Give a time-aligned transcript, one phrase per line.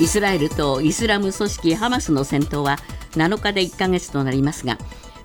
[0.00, 2.78] イスラエルとイスラム組織ハマスの戦闘は
[3.12, 4.76] 7日で1ヶ月となりますが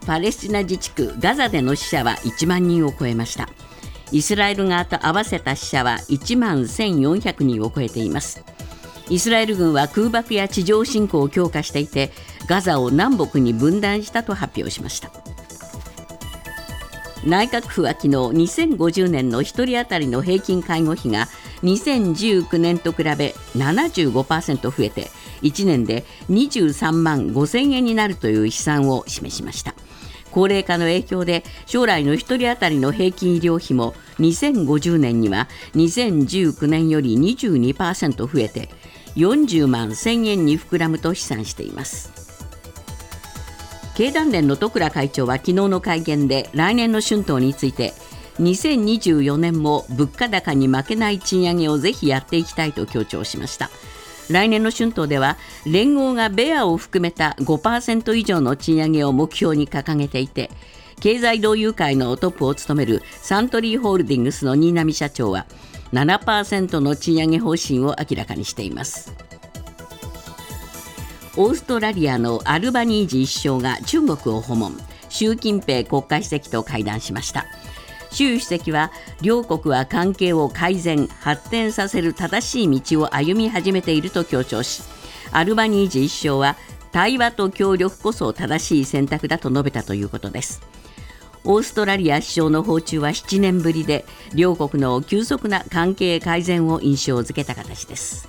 [0.05, 3.49] パレスチナ自治区ガザでの死者は1万人を超えました。
[4.11, 8.43] イスラエル側と合わせた死者は1万1400人を超えています。
[9.09, 12.11] イスラエル軍は空爆や地上侵攻を強化していて
[12.47, 15.11] ガザを南北に分断したと発表しました。
[17.25, 21.27] 内閣府は昨日2050年の1人当たりの平均介護費が
[21.63, 25.09] 2019年と比べ75%増えて
[25.41, 29.73] 1年で23万5000円になるという試算を示しました。
[30.31, 38.69] 高齢化の影響で将来の1人当たりの平均医療費も2050年には2019年より22%増えて
[39.15, 42.19] 40万1000円に膨らむと試算しています。
[43.95, 47.93] 経団連の十倉会長は昨日の会見で来年の春闘について
[48.39, 53.69] 2024年も物価高に負けない賃上げをぜひやっていきたいと強調しました。
[54.29, 60.51] 来年の春闘では連合がベアを含めた5%以上の賃上げを目標に掲げていて
[60.99, 65.47] 経済同友会のトップを務めるサントリーホールディングスの新浪社長は
[65.93, 69.13] 7%の賃上げ方針を明らかにしています。
[71.35, 74.77] オーストラリアのアルバニージー首相が中国を訪問。
[75.09, 77.45] 習近平国家主席と会談しました。
[78.11, 84.83] 習主席は両国は関係を改善発展させる正しい道を歩み始めていると強調し
[85.31, 86.55] アルバニージー首相は
[86.91, 90.61] 対話と協力こそ正しい選択だと述べたということです。
[91.45, 98.27] オーストラリア首相の訪中は7年ぶりで両国の急速な関係改善を印象づけた形です。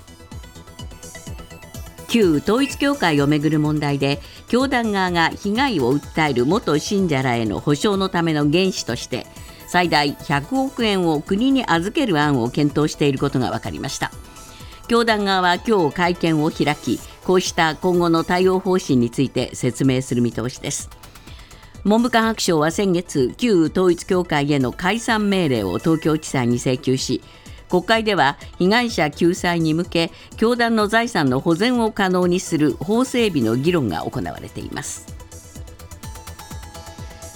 [2.07, 9.25] 旧統一教会をめぐる問題で教団側が被害を訴える元信者らへの補償のための原資として
[9.71, 14.11] 最大100億円を国に預ける案を検討していることが分かりました。
[14.89, 20.89] 教団側は今日会見を開きこうした今後の対応方針について説明する見通しです。
[21.85, 27.21] 文部科学省は先月旧統一教会への解散命令を東京地裁に請求し
[27.69, 35.20] 国会では被害者救済に向け教団の財産の保全を可能にする法整備の議論が行われています。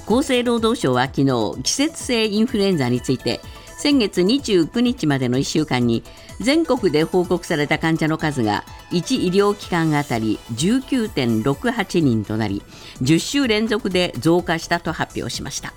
[0.06, 3.42] 厚生労働省は昨日季節性インフルエンザについて
[3.78, 6.04] 先月29日までの1週間に
[6.40, 12.62] 全国で報告された患者の数が1医療機関あたり19.68人となり
[13.02, 15.74] 10週連続で増加したと発表しました。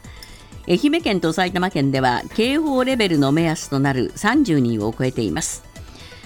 [0.69, 5.65] 愛媛県と埼玉県では警報レベルの目安となる30人を超えています。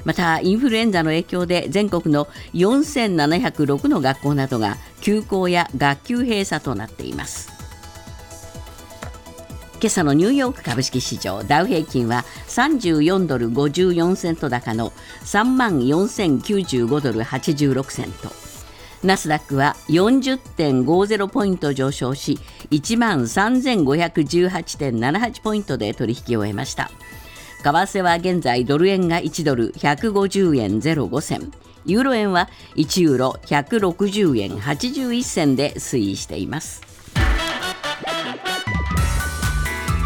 [0.05, 7.62] またインフルエンザの影響で全国の4706の学校などが休校や学級閉鎖となっています。
[9.83, 14.93] 今朝のニューヨーク株式市場ダウ平均は34ドル54セント高の
[15.25, 18.31] 3万4095ドル86セント。
[19.03, 22.39] ナスダックは40.50ポイント上昇し
[22.71, 26.89] 1万3518.78ポイントで取引を終えました。
[27.65, 31.51] 為替は現在ドル円が1ドル150円05銭。
[31.87, 36.92] ユーロ円は1ユーロ160円81銭で推移しています。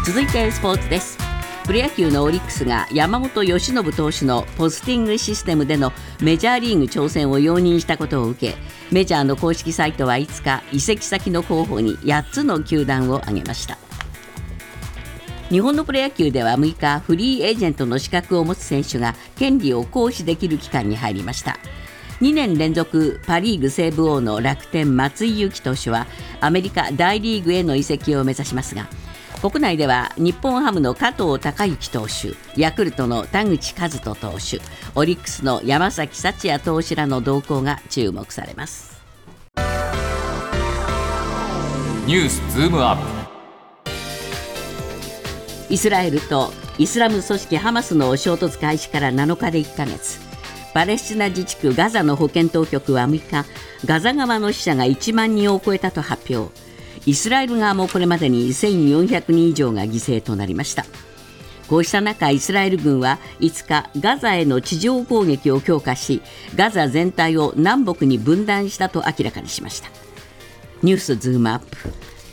[0.07, 1.17] 続いてスポーツです。
[1.65, 5.91] プロ野球のオリックスが山本由伸投手のポスティングシステムでの
[6.21, 8.57] メジャーリーグ挑戦を容認したことを受け
[8.89, 13.77] メジャーの公式サイトは5日移籍先の候補に8つの球団を挙げました。
[15.49, 21.57] 日本のプロ野球では6日フリーエージェントの資格を持つ選手が権利を行使できる期間に入りました。
[22.21, 26.07] 2年連続パ・リーグ西武王の楽天松井裕樹投手は
[26.39, 28.87] アメリカ大リーグへの移籍を目指しますが
[29.41, 34.59] 国内では日本ハムの加藤隆之投手ヤクルトの田口和人投手
[34.95, 38.97] オリックスの山崎幸也投手らの動向が注目されます。
[42.07, 43.03] ニュースズームアップ。
[45.69, 50.19] イスラエルとイスラム組織ハマスの衝突開始から7日で1ヶ月。
[50.73, 53.45] パレスチナ自治区ガザの保健当局は6日
[53.85, 56.66] ガザ側の死者が1万人を超えたと発表
[57.07, 60.85] イスラエル側もこれまでに1400人以上が犠牲となりました。
[61.69, 66.21] こうした中イスラエル軍は5日ガザへの地上攻撃を強化し
[66.55, 69.89] ガザ全体を南北に分断したと明らかにしました。
[70.83, 71.77] ニュースズームアップ。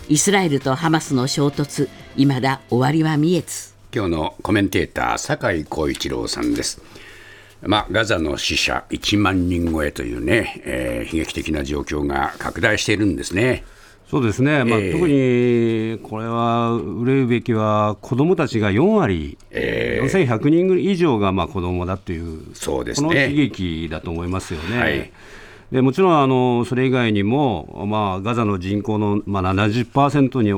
[0.08, 3.74] イスラエルとハマスの衝突いまだ終わりは見えず。
[3.94, 6.82] 今日のコメンテーター酒井光一郎さんです。
[7.62, 13.62] まあ、ガザの死者1万人超えというね、えー、悲劇的な状況が拡大しているんですね。
[14.10, 20.06] そうですね、まあええ特にこれは憂うべきは、子どもたちが4割、ええ。
[20.06, 23.08] 4100人以上がまあ子どもだという、そうですね。
[23.08, 24.78] この悲劇だと思いますよね。
[24.78, 25.10] はい。
[25.72, 30.50] でもちろんあのそれ以外にも、まあ、ガザの人口の、まあ、70%に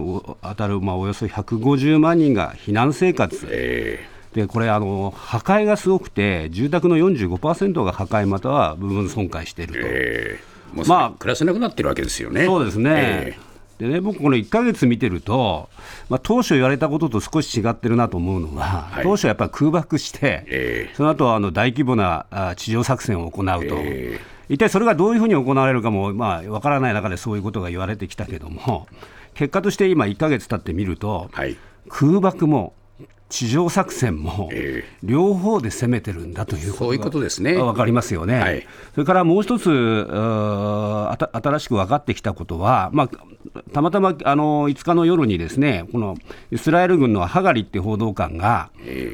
[0.43, 9.79] 当たる、まあ、およそ150万人が避難生活、えでこれあの、破壊がすごくて、住宅の45%が破壊または部分損壊していると。
[9.79, 10.41] ーえ。
[10.53, 12.45] ーまあまあ、暮らせなくなってるわけですよね。
[12.45, 12.91] そうですね。
[13.39, 13.39] え
[13.79, 15.69] でね、僕、この1ヶ月見てると、
[16.09, 19.03] まあ、当初言われたことと少し違ってるなと思うのは、い。
[19.03, 24.19] 当初やっぱり空爆して、えその後あの大規模なあ地上作戦を行うと、え
[24.49, 28.87] 一体それがどういうふうに行われるかも、まあ、分からない中でそういうことが言われてきたけども、
[29.35, 31.57] 結果として今、1ヶ月経ってみると、はい。
[31.89, 32.73] 空爆も
[33.29, 34.97] 地上作戦もええ。
[35.03, 37.55] 両方で攻めてるんだということそういうことですね。
[37.55, 38.67] 分かりますよね、はい。
[38.95, 46.17] それからもう一つ、新しく分かってきたことは、まあ、たまたまあの5日の夜にですねこの
[46.51, 48.71] イスラエル軍のハガリって報道官が、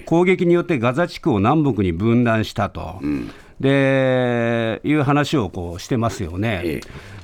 [0.06, 3.00] 攻撃によってガザ地区を南北に分断したと。
[3.61, 6.81] でいう話をこうしてますよね、え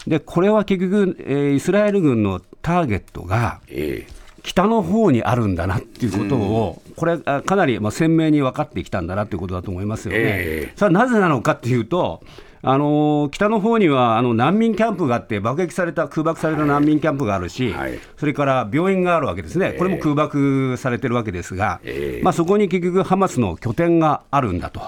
[0.07, 4.07] でこれは結局、えーイスラエル軍のターゲットが、え
[4.49, 10.19] 北の方にあるんだなっていうことを、これ、あかなりまあ鮮明に分かってきたんだなということだと思いますよね。
[10.21, 10.73] ええ。
[10.75, 12.23] それはなぜなのかっていうと、
[12.63, 17.99] あのー北の方にはあの難民キャンプがあって、爆撃された、空爆された難民キャンプがあるし、はい。
[18.17, 22.25] それから病院があるわけですね、これも空爆されてるわけですが、ええ。
[22.25, 24.81] まあ、そこに結局、ハマスの拠点があるんだと。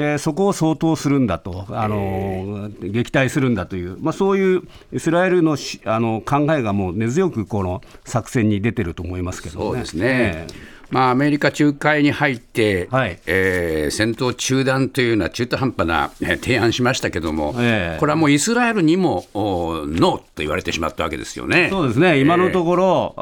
[0.00, 4.62] えーそこを相当するんだと、あのー撃退するんだという、まあ、そういう
[4.92, 9.64] イスラエルのしあの考えがもう根強くこの作戦に出てると思いますけどね。
[9.64, 10.78] そうですねえ。
[10.90, 21.68] まあ、アメリカ仲介に入って、はいえー戦闘中断というのは中途半端なえー提案しましたけども、ええこれはもうイスラエルにもおノーと言われてしまったわけですよね。
[21.70, 23.14] そうですね、今のところ、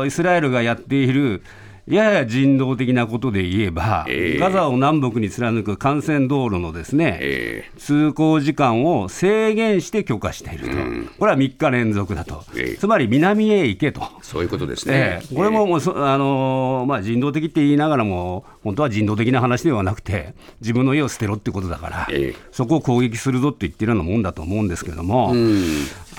[0.00, 1.42] おイスラエルがやっている、
[1.86, 4.38] やや人道的なことで言えば、ええ。
[4.38, 10.76] ガザを南北に貫く幹線道路のですね、え通行時間を制限して許可していると、
[11.18, 12.76] これは3日連続だと、ええ。
[12.76, 14.02] つまり南へ行けと。
[14.22, 15.20] そういうことですね。
[15.22, 15.26] え。
[15.30, 15.34] え。
[15.36, 22.36] これももうそ、あのーまあ、人道的って言いながらも、本当は人道的な話ではなくて、自分の家を捨てろってことだから、ええ。
[22.50, 25.32] そこを攻撃するぞって言ってるようなもんだと思うんですけども、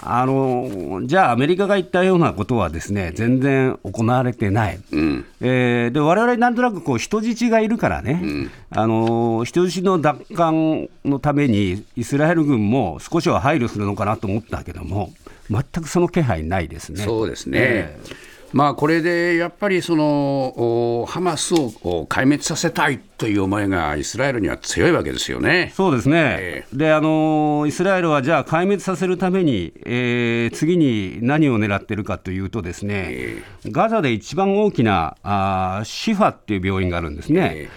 [0.01, 5.25] あのーじゃあ、アメリカが言ったようなことはですね全然行われてない、うん。
[5.41, 15.11] えーで我々なんとなくこう人質がいるからね、あのー人質の奪還のためにイスラエル軍も少しは配慮するのかなと思ったけども、
[15.49, 17.03] 全くその気配ないですね。
[17.03, 17.57] そうですね。
[17.59, 17.99] え
[18.53, 25.73] まあ、これでやっぱりそのおハマスをお壊滅させたいという思いがイスラエルには強いわけですよね。
[25.75, 37.51] そうですね、えであのーイスラエルはじゃあ、壊滅させるために、えー次に何を狙ってるかというと、ですね、えガザで一番大きなあーシファっていう病院があるんですね。
[37.53, 37.69] え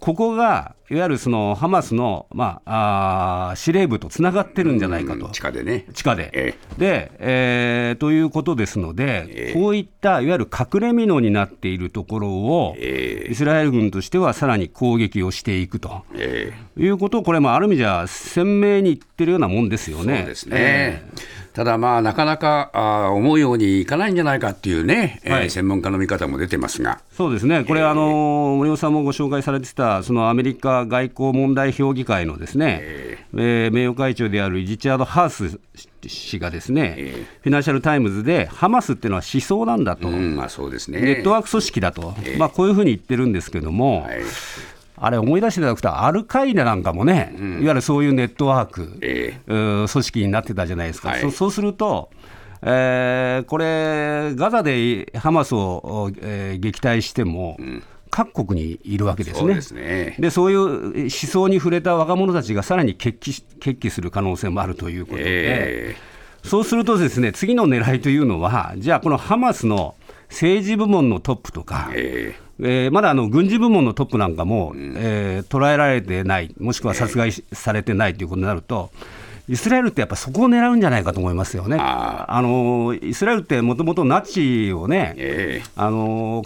[0.00, 5.86] ここがいわゆるそのハマスの、まあ、あー司令部とつながってるんじゃないかと、地下でね。
[5.94, 6.30] 地下で。
[6.32, 16.04] えで、えーということですので、ええこういったいわゆる隠れ蓑になっているところを、えイスラエル軍としてはさらに攻撃をしていくと。
[16.14, 20.18] えいうことを、これもある意味じゃ鮮明に言ってるようなもんですよね。
[20.18, 21.02] そうですね。
[21.56, 35.60] ただまあ、なかなかあー思うようにいかないんじゃないかっていうね、えーはい専門家の見方も出てますが、そうですね、これ、あの森本さんもご紹介されてた、そのアメリカ外交問題評議会のですね、えー名誉会長であるリチャード・ハース
[36.06, 41.00] 氏がですね、えフィナンシャル・タイムズで、ハマスっていうのは思想なんだと、うん、まあそうですね。
[41.00, 44.20] ネットワーク組織だと、まあ、こういうふうに言ってるんですけども、はい。
[44.98, 51.20] あれ、思い出していただくと、アルカイダなんかもね、いわゆるそういうネットワーク、えうー組織になってたじゃないですか、はい。
[51.20, 52.10] そそうすると、
[52.62, 57.58] えーこれ、ガザでハマスを、えー撃退しても、
[58.16, 59.40] 各国にいるわけですね。
[59.40, 60.16] そうですね。
[60.18, 65.96] でそういう思想に触れた若者たちがさらに決起し決起する可能性もあるということで、え
[66.42, 69.96] そうするとですね次の狙いというのは、じゃあ、このハマスの
[70.30, 78.90] 政治部門のトップとか、ええーまだあの軍事部門のトップなんかも、えー捉えられてない、もしくは殺害しされてないということになると、
[79.48, 81.76] イスラエルってやっぱそこを狙うんじゃないかと思いますよね。
[81.78, 86.44] ああのイスラエルってもともとナチをね、えあの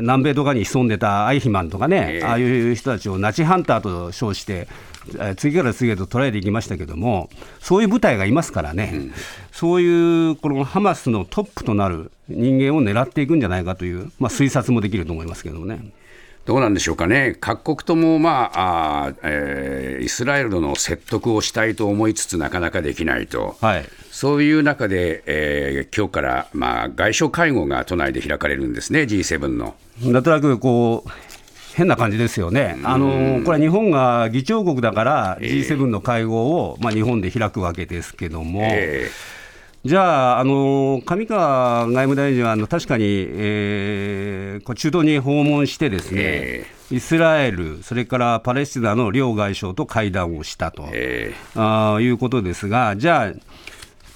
[0.00, 4.68] 南米とかに潜んでたアイヒマンとかね、ええああいう人たちをナチハンターと称して、
[5.14, 7.28] えー次から次へと捉えていきましたけども、
[7.60, 9.10] そういう部隊がいますからね、
[9.50, 15.80] そういうこのハマスのトップとなる人間を狙っていくんじゃないかという、まあ、推察もできると思いますけどもね。
[16.44, 23.84] どうなんでしょうかね、各国とも、まああーえーイスラエルの説得をしたいと思いつつ、なかなかできないと、はい。
[24.10, 29.76] そういう中で、えー、今日から、まあ、外相会合が都内で開かれるんですね、G7 の。
[30.02, 31.10] なんとなくこう
[31.74, 38.62] 変な感じですよね、あのこれは日本が議長国だから、G7 の会合を、まあ、日本で開くわけですけども。
[38.64, 39.41] えー
[39.84, 53.32] じゃあ、あの上川外務大臣はあの確かに、えー、中東に訪問して、ですね、えー、イスラエル、それからパレスチナの両外相と会談をしたと、えー、あいうことですが、じゃあ、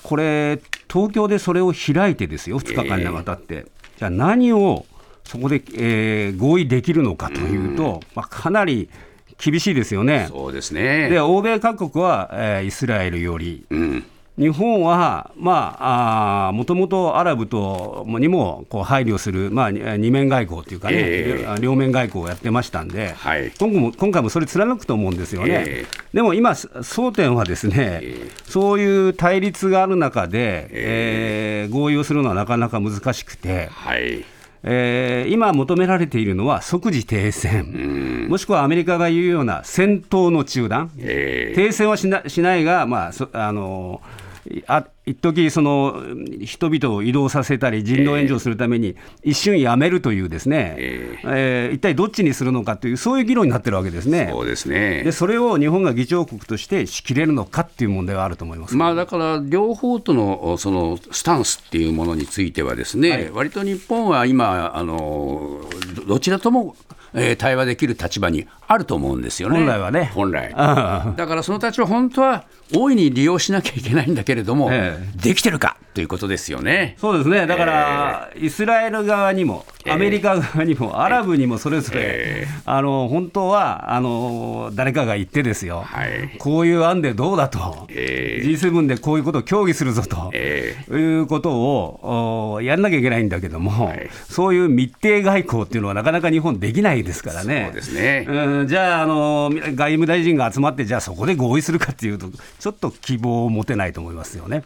[0.04, 4.86] これ、東京でそれを開いてですよ、2日間にわたって、えー、じゃあ何を
[5.24, 8.88] そこで、えー、合意できるのかというと、まあ、かなり
[9.36, 10.26] 厳しいですよね。
[10.28, 11.10] そうですね。
[11.10, 14.04] で欧米各国は、えー、イスラエルより、うん
[14.38, 25.64] 日本は、まあ、もともとアラブとにもこう配慮する、まあ、二面外交というかね、えー、両面外交をやってましたんで、はい、今後も今回もそれ貫くと思うんですよね。
[25.66, 33.68] えー、でも今、争点はですね、えー、そういう対立がある中で、えー、合意をするのはなかなか難しくて。
[33.72, 34.22] はい。
[34.68, 44.25] えー、今求められているのは即時停戦、もしくはアメリカが言うような戦闘の中断、えー、停戦はしなしないが、まああのー
[44.66, 46.02] あ一時その
[46.44, 54.28] 人々を移動させたり、人道援助するために、一瞬やめるというですね、えー、えー、一体どっちにするのかという、そういう議論になってるわけですね。
[54.32, 65.60] そうですねでそれを日本が議長国としてしきれるのかっていう問題はあると思います、まあ、だから、両方とのそのスタンスっていうものについては、ですね、はい、割と日本は今あの、
[66.08, 66.74] どちらとも
[67.18, 69.56] えー、対話できる立場にあると思うんですよね。
[69.56, 70.10] 本来はね。
[70.14, 70.50] 本来。
[70.50, 72.44] だからその立場、本当は
[72.74, 76.96] 大いに利用しなきゃいけないんだけれども、えー、できてるかということですよね。
[76.98, 77.46] そうですね。
[77.46, 97.66] だから、えー、イスラエル側にも、アメリカ側にも、アラブにもそれぞれ、えー、あの本当はあの誰かが言ってですよ、はい、こういう案でどうだと、えー、G7 でこういうことを協議するぞと、えー、いうことをやんなきゃいけないんだけども、はい、そういう密偵外交っていうのはなかなか日本できないですからね。
[97.66, 98.26] そうですね。
[98.28, 102.26] うん、じゃああの外務大臣が集まってじゃあそこで合意するかっていうと
[102.58, 104.64] ちょっと希望を持てないと思いますよね。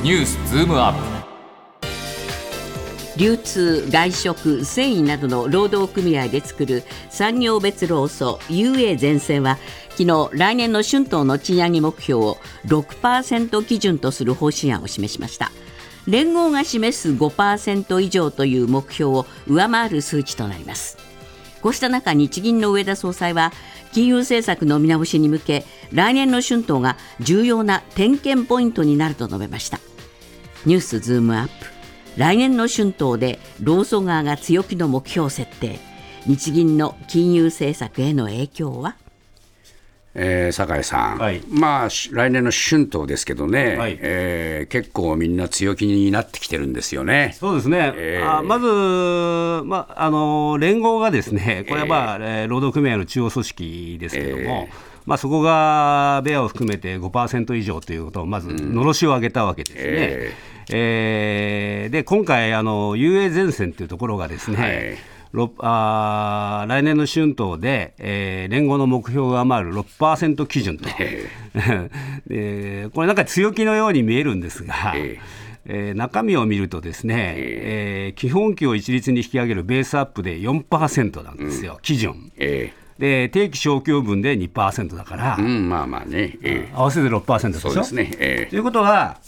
[0.00, 1.00] ニュースズームアップ。
[3.18, 9.58] 流通、外食、繊維などの労働組合で作る産業別労組 UA 全線は
[9.90, 15.50] 昨日来年の春闘の賃上げ目標を6%基準とする方針案を示しました
[16.06, 21.07] 連合が示す5%以上という目標を上回る数値となります
[21.62, 23.52] こうした中日銀の上田総裁は
[23.92, 29.80] 金融政策の見直しに向け来年の春闘が重要な点検ポイントになると述べました。
[30.66, 31.52] ニュースズームアップ。
[32.16, 35.78] 来年の春闘で労組側が強気の目標設定。
[36.26, 38.96] 日銀の金融政策への影響は？
[40.14, 47.36] えー、酒井さん、はい、まあ、来年の春闘ですけどね、はい、えー、結構みんな強気になってきてるんですよね。
[47.38, 54.74] そうですね、えー、あまず、まあ、あの連合がですね、 これは、まあえー、労働組合の中央組織ですけれども、えー、
[55.06, 59.82] まあ、そこがベアを含めて5%以上ということを、まずのろしを上げたわけですね。
[59.86, 60.58] えー。
[60.70, 64.98] えー、で今回、あの UA 前線というところがですね、はい、
[65.58, 70.88] あ来年の春闘で、えー、連合の目標が上回る6%基準と、
[72.30, 74.92] えー、 これなんか強気のように見えるんですが。
[74.96, 82.32] えーえー、中身を見るとですね、えー、基本給を一律に引き上げるベースアップで4%なんですよ、うん、基準。
[82.38, 87.70] えー、で定期昇給分で2%だから、うん、まあまあね、えー、合わせて6%でしょ？
[87.70, 89.18] そうですね、えー、ということは、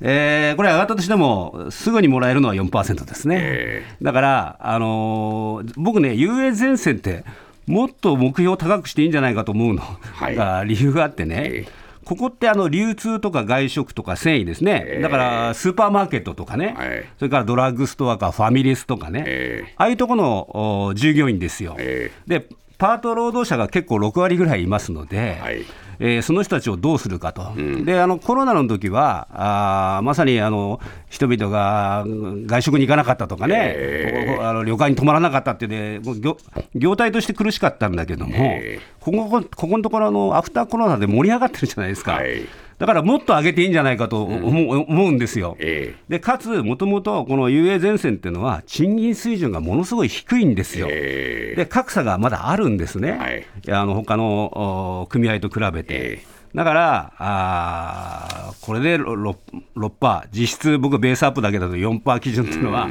[0.00, 3.38] えー、これ上がったとしても、すぐにもらえるのは4%ですね。
[3.40, 7.24] えー、だから、あのー、僕ね、UA 前線って、
[7.66, 9.82] もっと目標を高くしていいんじゃないかと思うの。
[10.20, 11.42] が、理由があってね。
[11.46, 21.76] えーここってあの流通とか外食とか繊維ですね、だからスーパーマーケットとかね、はい、それからドラッグストアかファミレスとかね、えー、ああいうところの従業員ですよ。
[21.78, 22.46] えー、で
[22.84, 25.64] パート労働者が結構6割ぐらいいますので、はい、
[26.00, 32.04] えー、その人たちをどうするかと、うん、であのコロナの時はあまさにあの人々が
[32.44, 36.36] 外食に行かなかったとかね、えー、あの旅館に泊まらなかったってで業
[36.74, 42.12] 業態として苦しかったんだけども、えー、ここここのところのアフターコロナで盛り上がってるじゃないですか。
[42.12, 42.42] はい
[42.84, 45.56] だからもっと上げていいんじゃないかと思う,、んですよ。
[45.58, 50.88] えー、でかつ、もともとこの UA 前線っていうのは、賃金水準がものすごい低いんですよ。
[50.90, 55.94] えー、で格差がまだあるんですね、はい、あの他の組合と比べて。
[55.94, 59.36] えーだから、あこれで 6%,
[59.76, 62.90] 6%実質、僕、ベースアップだけだと4%基準っていうのは、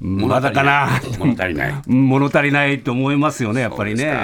[0.00, 1.82] まだかな、物足りない。
[1.86, 2.80] 物足りない。
[2.80, 4.14] と思いますよね、やっぱりね。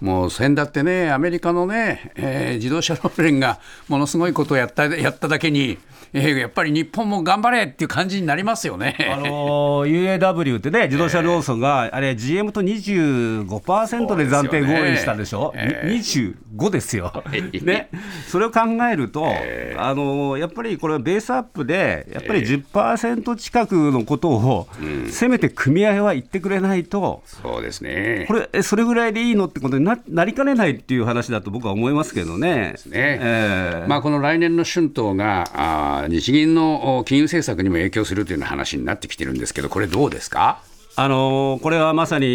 [0.00, 3.58] もう先だってね、アメリカのね、えー、自動車労連が
[3.88, 5.78] ものすごいことをやったやっただけに、
[6.12, 8.96] えー、やっぱり日本も頑張れっていう感じになりますよね。
[9.12, 17.12] あのー、UAW ってね、自動車労組が、あれ、GM と25%で暫定合意したでしょ、えー、25ですよ、
[17.62, 17.90] ね、
[18.28, 18.60] それを考
[18.90, 24.68] えると、えー、あのー、やっぱりこれ、ベースアップで、やっぱり10%近くのことを、
[25.10, 28.24] せめて組合は言ってくれないと、そうですね。
[28.28, 32.74] これ、それぐらいでいいのってことにななりかねないっていう話だと僕は思いますけどね。
[32.86, 33.18] ね。
[33.20, 40.60] えー、まあ、この来年の春闘があ日銀の金融政策にも影響するというような話になってきてるんですけど、これ、どうですか？
[40.98, 42.26] あのこれはまさに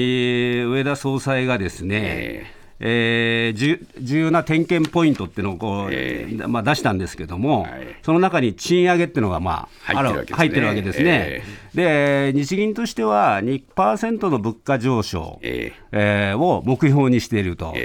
[0.62, 7.71] 上田総裁がですね、えーえー、重要な点検ポイントっていうのをこう、えー、まあ、出したんですけども、はい、
[8.01, 11.43] その中に賃上げっていうのが、まあ、入ってるわけですね。
[11.75, 17.75] えー、で日銀としては2%の物価上昇、えー、えー、を目標にしていると。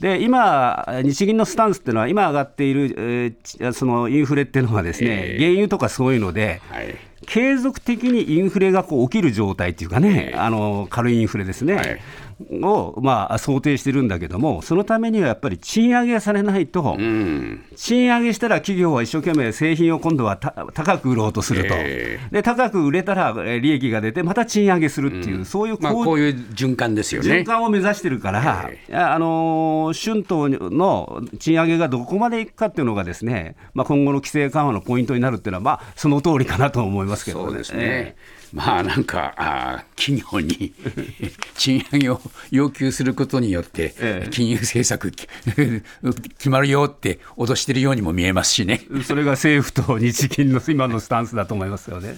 [0.00, 6.94] で今、日銀のスタンスっていうのは、今上がっている、えー、そのインフレっていうのはですね、原油とかそういうので、はい
[7.24, 12.00] 継続的にインフレがこう起きる状態っていうかね、あの軽いインフレですね、はい、
[12.62, 27.28] を、まあ、想定してるんだけども、そのためにはやっぱり賃上げされないと、うん、賃上げしたら企業は一生懸命製品を今度は高く売ろうとすると、えー、で高く売れたら利益が出て、また賃上げするっていう、うん、そういうこう,、まあ、こういう循環ですよね。
[27.28, 37.44] 循環を目指してるから、えー、あの春闘の賃上げがどこまでいくかっていうのが、ですね、まあ、今後の規制緩和のポイントになるっていうのは、まあ、その通りかなと思いますけどね。
[37.46, 40.72] そうですね、えーまあなんかあ企業に
[41.58, 42.20] 賃上げを
[42.52, 45.10] 要求することによって、金融政策
[46.38, 48.82] 決まるよって脅してるようにも見えますしね。
[49.04, 52.16] それが政府と日銀の 今のスタンスだと思いますよね。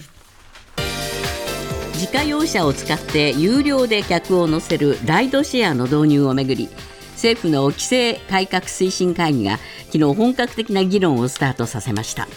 [1.95, 6.69] 自家用車を使って有料で客を乗せるライドシェアの導入をめぐり
[7.13, 12.27] 政府の規制改革推進会議が昨日本格的な議論をスタートさせました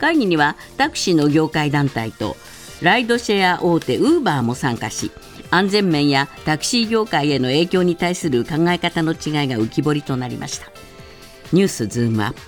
[0.00, 2.36] 会議にはタクシーの業界団体と
[2.82, 5.12] ライドシェア大手ウーバーも参加し
[5.50, 10.70] 安全面やタクシー業界への影響に対する考え方の違いが浮き彫りとなりました。
[11.52, 12.40] ニュースズームアップ。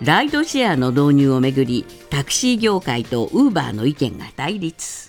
[0.00, 5.07] ライドシェアの導入をめぐりタクシー業界とウーバーの意見が対立。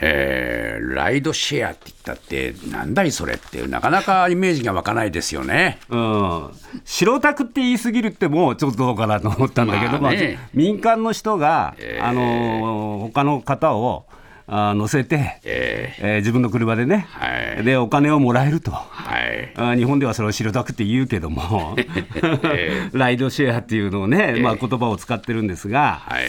[0.00, 5.78] えー、ライドシェアって言ったって、なんだいそれって、なかなかイメージが湧かないですよね。
[5.88, 6.50] うん、
[6.84, 14.06] 白タクって言い過ぎるってもちょっとどうかなと思ったんだけど、まあね、民間の人が、えー、あの他の方を
[14.46, 21.76] あ乗せて、えー、えー、自分の車でね、はい、でお金をもらえると、はい、あ日本ではそれを白タクって言うけども、
[22.92, 26.02] ライドシェアっていうのをね、まあ、言葉を使ってるんですが。
[26.04, 26.24] はい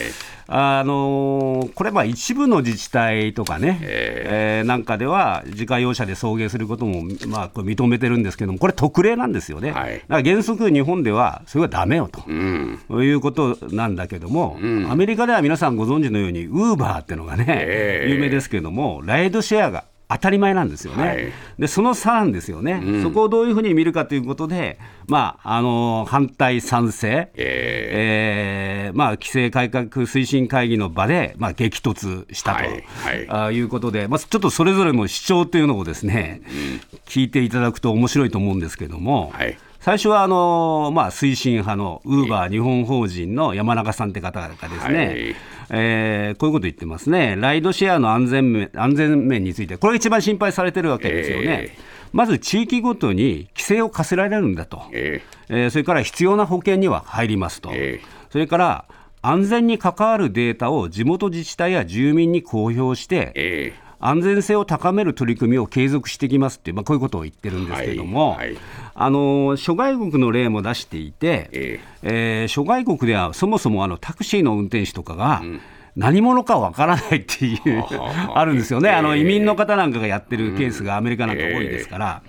[0.48, 39.32] あのこれ、まあ一部の自治体とかね、えー、えー、なんかでは、自家用車で送迎することも、まあ、これ認めてるんですけども、これ、特例なんですよね、はい、だから原則、日本ではそれはだめよと、うん、いうことなんだけども、うん、アメリカでは皆さんご存知のように、ウーバーっていうのがね、えー、有名ですけども、ライドシェアが当たり前なんですよね、はい、でその差なんですよね、うん、そこをどういうふうに見るかということで、まあ、あの反対、賛成、えー、えー、まあ、規制改革推進会議の場で、まあ、激突したと、はいはい、いうことで、まあ、ちょっとそれぞれの主張というのをですね、うん、聞いていただくと面白いと思うんですけども。
[39.34, 45.36] はい最初はあの、まあ、推進派のウーバー日本法人の山中さんって方がですね、はい。
[45.70, 51.70] えー、こういうこと言ってますね、ライドシェアの安全面安全面について、これが一番心配されてるわけですよね。
[51.72, 51.80] えー、
[52.14, 58.86] まず地域ごとに規制を課せられるんだと、えー、えー、それから必要な保険には入りますと、えー、それから
[59.22, 68.58] 安全に関わるデータを地元自治体や住民に公表して、えー安全性を高める取り組みを継続していきますって、まあ、こういうことを言ってるんですけれども、はいはい、
[68.94, 72.10] あの諸外国の例も出していて、えー、
[72.42, 75.62] えー、諸外国ではそもそもあのタクシーの運転手とかが、うん
[75.96, 77.86] 何者かわからないっていう
[78.34, 82.22] あるんですよね、あの移民の方なんかがやってるケースがアメリカなんか多いですから。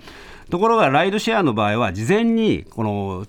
[0.49, 3.25] ところがライドシェアの場合は、事前にこの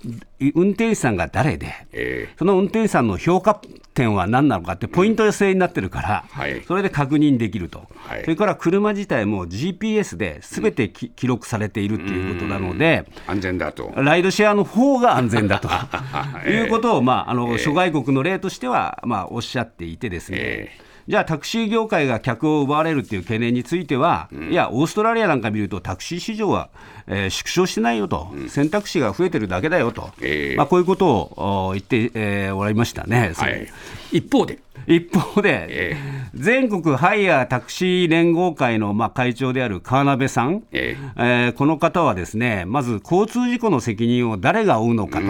[0.55, 3.59] 運転手さんが誰で、えー、その運転手さんの評価
[3.93, 13.91] 点は何なのかって、ポイント制になってるから、うんはい、それで確認できると、はい、それから車自体も GPS ですべて、うん、記録されているということなので、安全だと。
[13.97, 15.67] ライドシェアの方が安全だと
[16.49, 16.67] い。
[16.67, 20.37] うことを、まあ、あの諸外国の例としては、まあ、おっしゃっていてですね。
[20.39, 26.69] えーじゃあタクシー業界が客を奪われるっていう懸念については、いや、オーストラリアなんか見ると、タクシー市場は、
[27.07, 33.31] えー縮小してないよと、選択肢が増えてるだけだよと、ええまあ、こういうことをお言って、えーおられましたね。
[33.33, 33.67] そはい、
[34.11, 35.97] 一方で、一方で、え
[36.35, 45.25] 全国ハイヤータクシー連合会のまあ会長である川辺さん、ええーこの方はですねまず交通事故の責任を誰が負うのかと、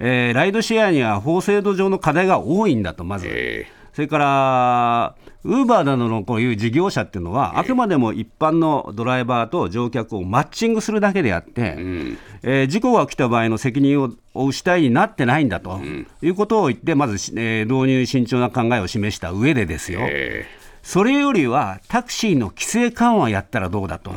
[0.00, 3.28] えーライドシェアには法制度上の課題が多いんだと、まず。
[3.30, 11.76] えそれから、ウーバーなどのこういう事業者っていうのは、あくまでも一般のドライバーと乗客をマッチングするだけであって、
[12.42, 15.80] えー事故が起きた場合の責任を負う主体になってないんだと、
[16.22, 20.46] いうことを言って、まず、えー導入に慎重な考えを示した上でですよ、え
[20.82, 24.12] それよりはタクシーの規制緩和やったらどうだと。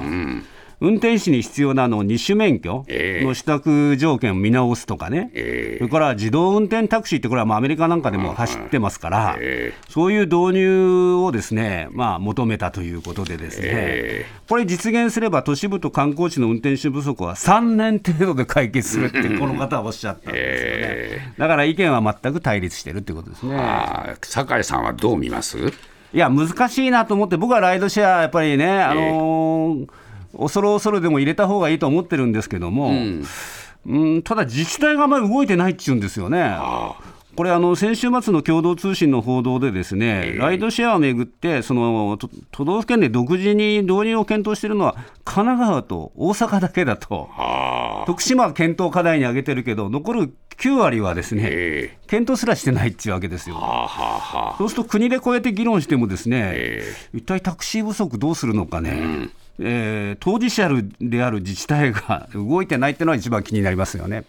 [0.84, 3.26] 運転手に必要なあの二種免許ええ。
[3.26, 20.84] の取得条件を見直すとかね、えそれから自動運転タクシーって、これはまあアメリカなんかでも走ってますから、えそういう導入をですね、まあ、求めたということで、ですね、えこれ、実現すれば都市部と観光地の運転手不足は3年程度で解決するって、この方はおっしゃったんですよね。
[20.84, 23.58] えだから意見は全く対立してるってことですね。
[24.22, 25.58] 酒井さんはどう見ます？
[26.14, 29.88] いや、難しいなと思って、僕はライドシェア、やっぱりね、あのー
[30.38, 32.92] 恐る恐るでも入れた方がいいと思ってるんですけども、
[33.86, 34.24] うん。
[34.24, 36.56] ただ自治体があんまり動いてないっていうんですよね。
[37.36, 48.04] これあの、先週末の共同通信の報道で、ですね、ライドシェアをめぐってその都、都道府県で独自に導入を検討しているのは、神奈川と大阪だけだと、あ。
[48.06, 53.56] 徳島は検討課題に挙げてるけど、残る9割はですね、え検討すらしてないっていうわけですよ。
[54.58, 64.24] そうすると国でこうやって議論してもですね、え一体タクシー不足どうするのかね、えー当事者である自治体が動いてないっていうのは一番気になりますよね。